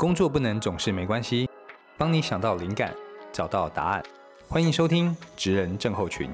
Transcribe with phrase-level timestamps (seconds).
[0.00, 1.46] 工作不能总是没关系，
[1.98, 2.94] 帮你想到灵感，
[3.30, 4.02] 找到答案。
[4.48, 6.30] 欢迎收听《职人症候群》。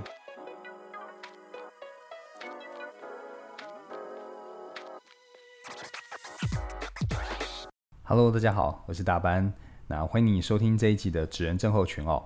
[8.05, 9.53] Hello，大家好，我是大班。
[9.89, 12.25] 那欢迎你收听这一集的《职人症候群》哦。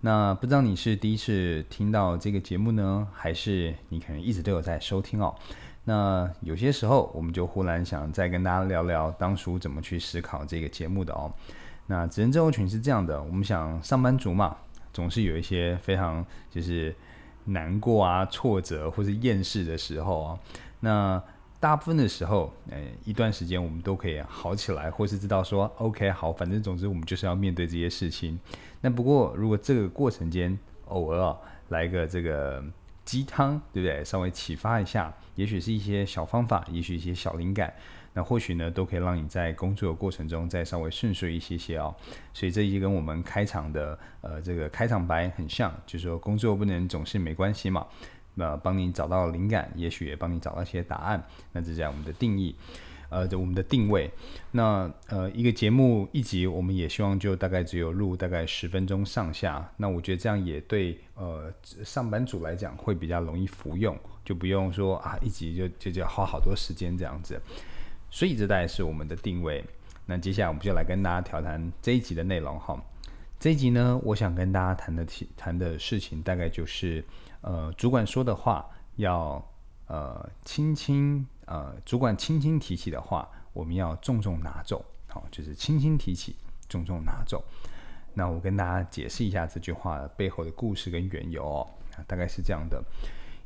[0.00, 5.36] 那不知道你是第一次听到这个节目呢，还是你可能一直都有在收听哦？
[5.84, 11.32] 那有些时候，我们就忽然想再跟大家聊聊当初怎么去思考这个节目的哦。
[11.86, 14.56] 那职人症候群是这样的，我们想上班族嘛，
[14.92, 16.94] 总是有一些非常就是
[17.46, 20.38] 难过啊、挫折或是厌世的时候啊。
[20.80, 21.20] 那
[21.58, 28.38] 大部分的时候，诶，一段时间我们都可以好起来，或是知道说，OK，好，反正总之我们就是要面对这些事情。
[28.82, 30.56] 那不过如果这个过程间
[30.88, 31.36] 偶尔啊
[31.70, 32.62] 来个这个。
[33.10, 34.04] 鸡汤对不对？
[34.04, 37.74] 稍微启发一下，也许是一些小方法，也许一些小灵感，
[38.12, 41.92] 那或许呢，都可以让你在工作的过程中再稍微顺遂一些些哦。
[42.32, 47.84] 所以这一跟我们开场的呃这个开场白很像，就是说工作不能总是没关系嘛，
[48.34, 51.20] 那帮你找到灵感，也许也帮你找到一些答案。
[51.50, 52.54] 那这是我们的定义。
[53.10, 54.10] 呃，我们的定位，
[54.52, 59.70] 那呃，一个节目一集，我们也希望就大概只有录大概十分钟上下。
[59.76, 61.52] 那我觉得这样也对呃
[61.84, 67.38] 上班族来讲会比较容易服用，就不用说啊一集就就就花好多时间这样子。
[68.10, 69.64] 所以这大概是我们的定位。
[70.06, 72.80] 那接下来我们就来跟大家调谈这一集的内容哈。
[73.38, 77.04] 这一集呢，我想跟大家谈的题谈的事情大概就是
[77.40, 79.42] 呃，主管说的话要
[79.90, 81.26] 呃轻轻。
[81.46, 84.84] 呃，主管轻轻提起的话，我们要重重拿走。
[85.08, 86.36] 好，就是轻轻提起，
[86.68, 87.44] 重重拿走。
[88.14, 91.66] 那我跟大家解释一下这句话背后的故事跟缘由哦。
[92.06, 92.80] 大概是这样的：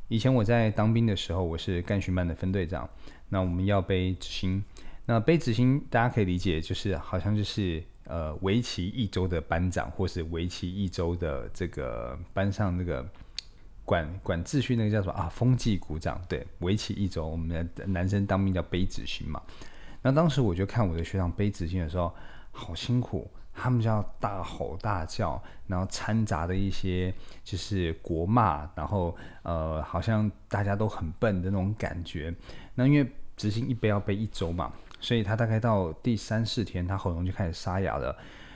[0.07, 2.87] 以前我在当兵的时候，我是干训班的分队长。
[3.29, 4.63] 那我们要背执行，
[5.07, 13.03] 那背执行大家可以理解，就是好像就是呃，为期一周的班长，或是为期一周的这个班上那个。
[13.85, 15.29] 管管秩序那个叫什么啊？
[15.29, 17.25] 风纪股长对，为期一周。
[17.25, 19.41] 我们的男生当兵叫背子心嘛。
[20.01, 22.13] 那当时我就看我的学长背子心的时候，
[22.51, 27.13] 好辛苦，他们就要大吼大叫，然后掺杂的一些
[27.43, 32.33] 就是国骂，然后呃，好像大家都很笨的那种感觉。
[32.73, 38.15] 那因为执行一背要背一周嘛，所以他大概到第三四天，他喉咙就开始沙哑了。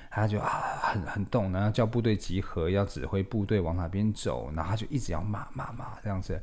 [0.09, 6.42] 他就啊很很动，然后叫部队集合，要指挥部队往哪边走，然后他就一直要骂骂骂这样子。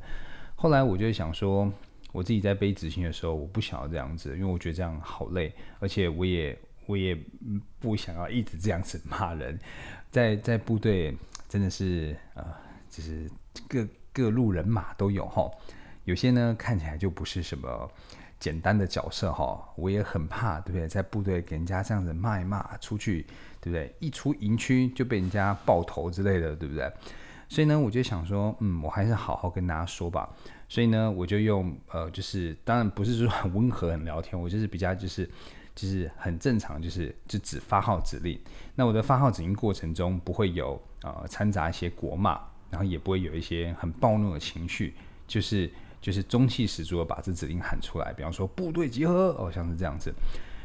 [0.55, 1.71] 后来我就想说，
[2.11, 7.15] 我自己在背执行的时候，我不想要这样子，因为我觉得这样好累，而且我也我也
[7.79, 9.59] 不想要一直这样子骂人。
[10.09, 11.15] 在在部队
[11.49, 12.45] 真的是呃，
[12.89, 13.29] 就是
[13.67, 15.51] 各各路人马都有哈，
[16.05, 17.91] 有些呢看起来就不是什么。
[18.39, 20.87] 简单的角色哈，我也很怕，对不对？
[20.87, 23.25] 在部队给人家这样子骂一骂，出去，
[23.59, 23.93] 对不对？
[23.99, 26.91] 一出营区就被人家爆头之类的，对不对？
[27.49, 30.29] 所以呢，我就想说，嗯，我还是好好跟大家说吧。
[30.69, 35.27] 所以呢，我就用呃，就是当然不是说很温和很聊天，我就是比较就是
[35.73, 38.39] 就是很正常，就是就只发号指令。
[38.75, 44.93] 那我的发号指令过程中不会有呃掺杂一些国骂，然后也不会有一些很暴怒的情绪，
[45.25, 45.71] 就是。
[46.07, 50.09] 就是中气十足的把这指令喊出来，比方说部队集合，哦，像是这样子。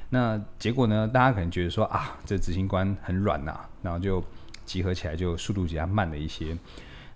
[0.08, 1.08] 那结果呢？
[1.08, 4.22] 大家可能觉得说啊，这执行官很软呐，然后就
[4.64, 6.56] 集合起来就速度比较慢了一些。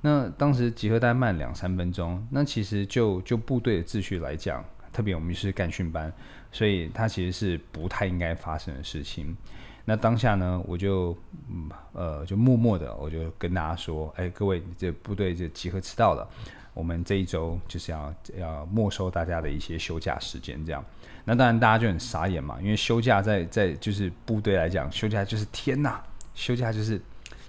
[0.01, 6.13] 那当时集合大概慢两三分钟，那其实就就部队的秩序来讲，特别我们是干训班，
[6.51, 9.37] 所以它其实是不太应该发生的事情。
[9.85, 11.17] 那当下呢，我就
[11.49, 16.29] 嗯呃就默默的我就跟大家说，哎，各位这部队就集合迟到了。
[16.77, 20.85] 我们这一周就是要要没收大家的一些休假时间，这样。
[21.25, 25.99] 那当然大家就很傻眼嘛，因为休假在在就是部队来讲，休假就是天呐，
[26.35, 27.01] 休假就是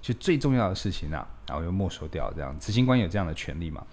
[0.02, 2.58] 就最重要的事情呐，然后又没收掉这样。
[2.58, 3.86] 执行官有这样的权利嘛？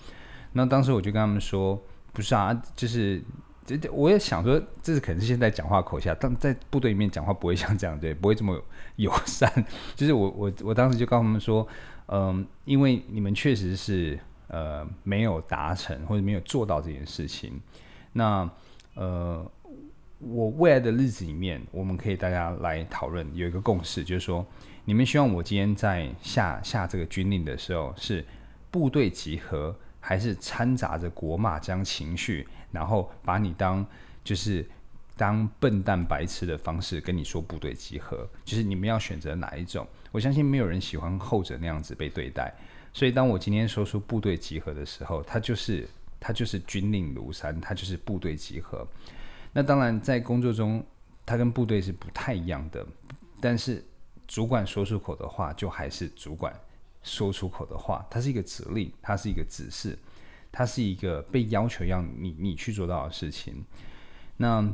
[0.52, 3.20] 那当时我就跟他们说，不是啊，就是
[3.66, 8.56] 这我也想说，这是可能是现在讲话口下，但在部队里面讲话不会像这样，对，不会这么
[8.94, 9.52] 友善。
[9.96, 11.66] 就是我我我当时就告诉他们说，
[12.06, 14.16] 嗯，因为你们确实是。
[14.54, 17.60] 呃，没有达成或者没有做到这件事情，
[18.12, 18.48] 那
[18.94, 19.44] 呃，
[20.20, 24.46] 我未来的日子里面，我们可以大家来讨论，有一个共识，就是说，
[24.84, 28.24] 你们希望我今天在下下这个军令的时候，是
[28.70, 33.84] 部队集合，还是掺杂着国骂将情绪，然后把你当
[34.22, 34.64] 就是
[35.16, 39.84] 当笨蛋白痴的方式跟你说部队集合，就是你们要选择哪一种？
[40.12, 42.54] 我相信没有人喜欢后者那样子被对待。
[42.94, 45.86] 所以，当我今天说出部队集合的时候，它就是
[46.20, 48.86] 它就是军令如山，它就是部队集合。
[49.52, 50.82] 那当然，在工作中
[51.26, 52.86] 它跟部队是不太一样的。
[53.40, 53.84] 但是
[54.28, 56.54] 主管说出口的话，就还是主管
[57.02, 59.98] 说出口的话，它是一个指令，它是一个指示，
[60.52, 63.64] 它是一个被要求要你你去做到的事情。
[64.36, 64.72] 那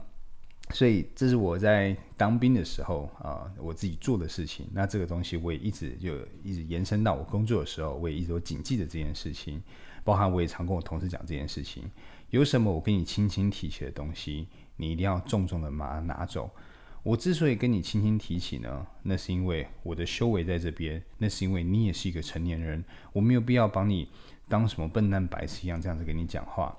[0.72, 4.66] 所以这是我在当兵的时候啊，我自己做的事情。
[4.72, 9.62] 那这个东西我也一直就一直延伸到我工作的时候，我也一直都谨记着这件事情。
[10.02, 11.84] 包含我也常跟我同事讲这件事情。
[12.30, 14.46] 有什么我跟你轻轻提起的东西，
[14.76, 16.50] 你一定要重重的把它拿走。
[17.02, 24.08] 我之所以跟你轻轻提起呢，那是因为我的修为在这边，那是因为你也是一个成年人，我没有必要把你
[24.48, 26.76] 当什么笨蛋白痴一样这样子跟你讲话。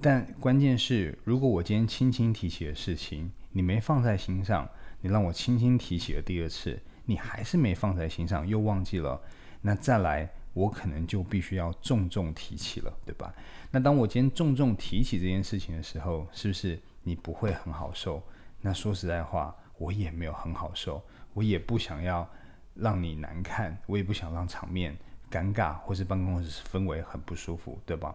[0.00, 4.68] 但关键是，如果我今天轻轻提起的事情，你没放在心上，
[5.00, 9.20] 你让我轻轻提起了第二次，你还是没放在心上，又忘记了，
[9.60, 13.34] 那再来，我可能就必须要重重提起了，对吧？
[13.72, 18.22] 那当我今天重重提起这件事情的时候，是不是你不会很好受？
[18.60, 21.02] 那说实在话，我也没有很好受，
[21.34, 22.28] 我也不想要
[22.74, 24.96] 让你难看，我也不想让场面
[25.28, 28.14] 尴尬，或是办公室氛围很不舒服，对吧？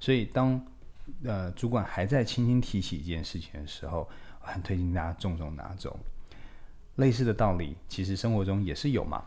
[0.00, 0.60] 所以当
[1.24, 4.08] 呃，主管还在轻轻提起一件事情的时候，
[4.42, 5.98] 我很推荐大家重重拿走。
[6.96, 9.24] 类似的道理，其实生活中也是有嘛。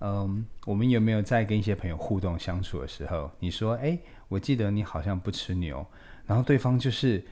[0.00, 3.98] 嗯，我们有没有在跟一些朋友互动相处的时候，你说：“哎，
[4.28, 5.84] 我记得你好像不吃牛。”
[6.26, 7.24] 然后对方就是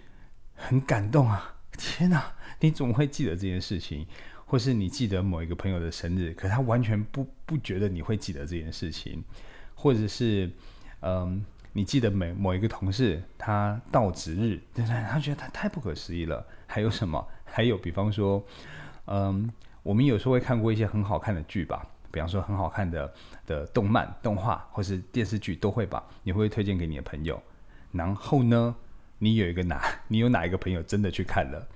[0.54, 1.54] 很感动啊！
[1.78, 4.06] 天哪，你怎么会记得这件事情？
[4.46, 9.22] 或是你记得某一个朋友的生日，可他完全不不觉得你会记得这件事情，
[9.74, 10.50] 或者是
[11.00, 11.44] 嗯。
[11.72, 15.02] 你记得每某一个同事他到值日，对不对？
[15.10, 16.46] 他觉得他太不可思议了。
[16.66, 17.26] 还有什么？
[17.44, 18.44] 还有比方说，
[19.06, 19.50] 嗯，
[19.82, 23.12] 我们有时候会看过一些很好看的剧吧，比方说很好看的
[23.46, 27.42] 的动漫、动画或是电视剧都会吧，你会推荐给你的朋友。
[27.90, 28.74] 然后呢，
[29.18, 31.68] 你有一个哪，你有哪一个朋友真的去看了？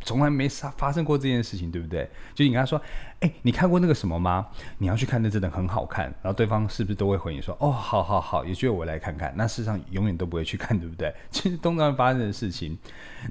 [0.00, 2.08] 从来没发发生过这件事情，对不对？
[2.34, 2.80] 就你跟他说，
[3.20, 4.46] 哎，你看过那个什么吗？
[4.78, 6.06] 你要去看，那真的很好看。
[6.22, 9.32] 然后对方是不是都会回你说，哦，好好好，也觉得我来看看。
[9.36, 11.12] 那事实上永远都不会去看，对不对？
[11.30, 12.76] 其实通常发生的事情。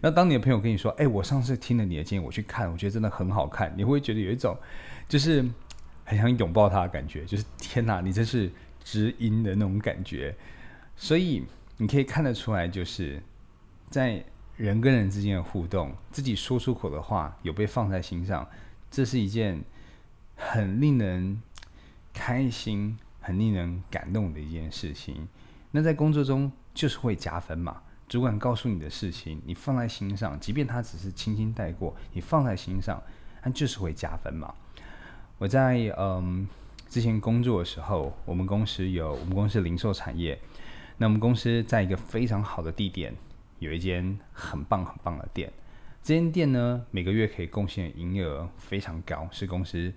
[0.01, 3.73] 那当你的朋友跟你说，哎，我上次听了你的建议，我去看，我觉得真的很好看。
[3.75, 4.57] 你会觉得有一种，
[5.07, 5.45] 就是
[6.05, 8.51] 很想拥抱他的感觉，就是天哪，你真是
[8.83, 10.35] 知音的那种感觉。
[10.95, 11.43] 所以
[11.77, 13.21] 你可以看得出来，就是
[13.89, 14.23] 在。
[14.63, 18.47] 人跟人之间的互动，自己说出口的话有被放在心上，
[18.89, 19.61] 这是一件
[20.37, 21.41] 很令人
[22.13, 25.27] 开心、很令人感动的一件事情。
[25.71, 27.81] 那在工作中就是会加分嘛？
[28.07, 33.03] 主管告诉你的事情，你放在心上，即便他只是轻轻带过，你放在心上，
[33.43, 34.53] 那就是会加分嘛。
[35.39, 36.47] 我在嗯
[36.87, 40.39] 之前工作的时候，我们公司有我们公司零售产业，
[40.99, 43.13] 那我们公司在一个非常好的地点。
[43.63, 45.51] 有一间很棒很棒的店，
[46.03, 49.91] 这间店呢每个月可以贡献营业额非常高，是公司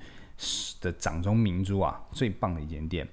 [0.81, 3.07] 的掌中明珠啊，最棒的一间店。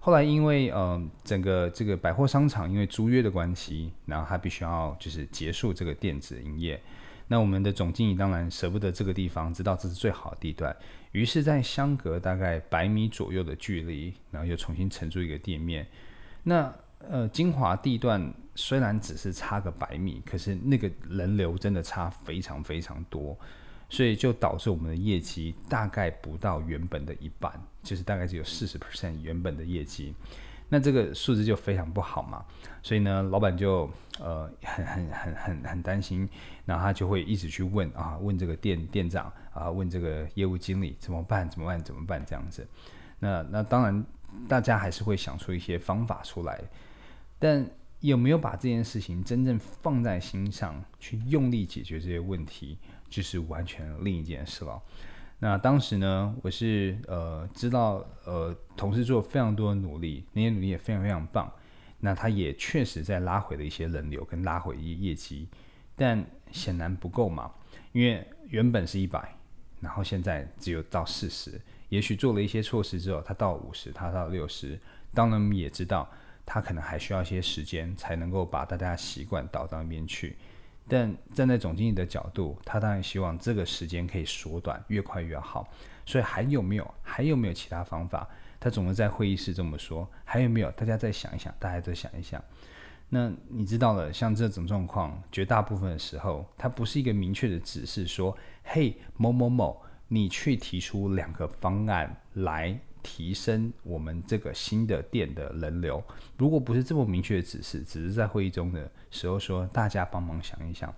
[0.00, 6.80] 后来因为呃整个这个百货商场因为租约的关系，然后他必须要就是结束这个店子营业。
[7.28, 10.76] 那我们的总经理当然舍不得这个地方，知道这是最好的地段，
[11.12, 15.86] 于是，在相隔大概百米左右的距离，然后又重新承租一个店面。
[16.42, 16.70] 那
[17.10, 23.36] 呃，精华地段虽然只是差个百米，可是那个人流真的差非常非常多，
[23.88, 30.14] 所以就导致我们的业绩大概不到原本的一半，就是大概只有四十 percent 原本的业绩，
[30.68, 32.44] 那这个数字就非常不好嘛。
[32.82, 33.90] 所以呢，老板就
[34.20, 36.28] 呃很很很很很担心，
[36.64, 41.48] 然后他就会一直去问啊，问这个店店长啊，问这个业务经理怎么办？
[41.50, 41.82] 怎么办？
[41.82, 42.24] 怎么办？
[42.24, 42.66] 这样子。
[43.18, 44.04] 那那当然，
[44.48, 46.60] 大家还是会想出一些方法出来。
[47.42, 47.68] 但
[47.98, 54.80] 有没有把这件事情真正放在心上，去用力解决这些问题，就是完全另一件事了。
[55.40, 61.52] 那当时呢，我是呃知道呃同事做非常多的努力，那些努力也非常非常棒。
[61.98, 65.48] 那他也确实在拉回了一些人流跟拉回业业绩，
[65.96, 67.50] 但显然不够嘛，
[67.90, 69.34] 因为原本是一百，
[69.80, 71.60] 然后现在只有到四十。
[71.88, 74.78] 也许做了一些措施之后，他到五十，他到六十。
[75.12, 76.08] 当然，也知道。
[76.44, 80.36] 他可能还需要一些时间才能够把大家习惯导到那边去，
[80.88, 85.68] 但站在总经理的角度，他当然希望这个时间可以缩短，越快越好。
[86.04, 88.28] 所以还有没有还有没有其他方法？
[88.58, 90.08] 他总是在会议室这么说。
[90.24, 90.70] 还有没有？
[90.72, 92.42] 大家再想一想，大家再想一想。
[93.08, 106.02] 那你知道了，像这种状况，绝大部分的时候，它不是一个明确的指示，说：“嘿，某某某，你去提出两个方案来。”提升我们这个新的店的人流，
[106.36, 110.94] 如果不是这么明确的指示，只是在会议中的时候说大家帮忙想一想，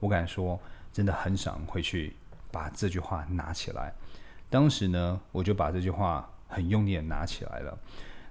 [0.00, 0.60] 我敢说
[0.92, 2.14] 真的很少人会去
[2.50, 3.92] 把这句话拿起来。
[4.48, 7.78] 当时呢，我就把这句话很用力的拿起来了。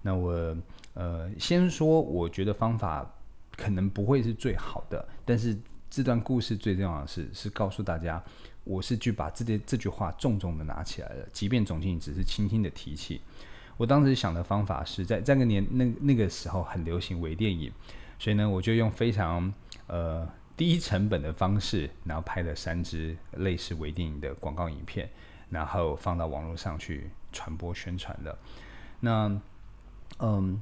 [0.01, 0.55] 那我
[0.94, 3.05] 呃，先说，我觉得方法
[3.58, 5.58] 可能不会是最好的，但是
[5.95, 8.21] 这段故事最重要的是，是告诉大家，
[8.65, 13.21] 我是去把这些这句话重重的拿起来了，即便总经理只是轻轻的提起。
[13.77, 17.71] 我当时想的方法是在这个年那那个时候很流行微电影，
[18.19, 19.53] 所以呢，我就用非常
[19.87, 25.09] 呃低成本的方式，然后拍了三支类似微电影的广告影片。
[25.49, 28.37] 然后放到网络上去传播宣传的，
[28.99, 29.41] 那
[30.17, 30.59] 嗯，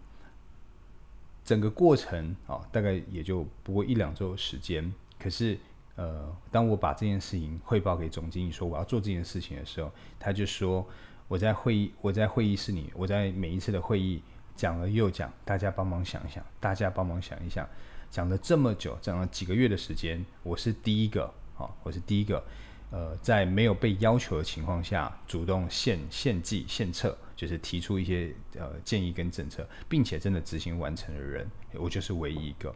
[1.44, 4.94] 整个过程啊，大概也就不过一两周时间。
[5.24, 5.58] 可是
[5.96, 9.90] 呃，当我把这件事情汇报给总经理说我要做这件事情的时候，
[10.20, 10.86] 他就说
[11.30, 14.22] 我在会议我在会议室里，我在每一次的会议
[14.56, 17.66] 讲了又讲，大家帮忙想一想，大家帮忙想一想，
[18.12, 22.44] 讲了这么久，讲了几个月的时间，我是第一个啊，我是第一个。
[22.92, 32.76] 呃，在没有被要求的情况下，主动献献计献策，就是提出一些呃建议跟政策，并且真的执行完成的人，我就是唯一一个。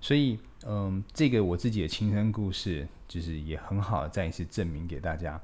[0.00, 5.40] 所以，嗯，这个我自己的亲身故事，就是也很好的再一次证明给大家，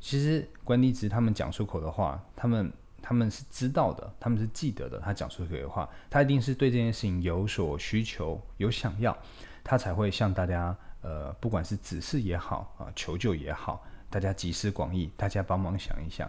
[0.00, 9.16] 其实关帝直他们讲出口的话，他们他们是知道的，他们是记得的，他讲出口的话，他一定是对这件事情有所需求，有想要，
[9.62, 10.76] 他才会向大家。
[11.02, 16.28] 呃，不管是指示也好啊，求救也好，大家集思广益，大家帮忙想一想。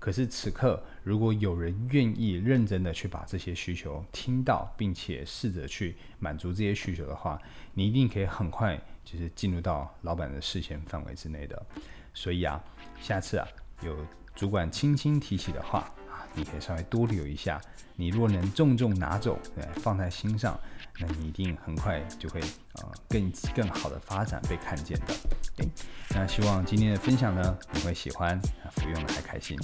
[0.00, 7.38] 可是此刻，如果有人愿意认真的去把这些需求听到，并且试着去满足这些需求的话，
[7.74, 11.62] 你一定可以很快就是进入到老板的视线范围之内的。
[12.14, 12.58] 所以啊，
[12.98, 13.46] 下次啊，
[13.84, 13.94] 有
[14.34, 17.60] 主管轻轻提起的话啊，你可以稍微多留一下。
[17.94, 20.58] 你若能重重拿走，对，放在心上。
[20.98, 22.40] 那你一定很快就会
[22.74, 25.14] 呃更更好的发展被看见的，
[25.58, 25.68] 诶，
[26.10, 29.58] 那希望今天的分享呢你会喜欢，啊服用的还开心。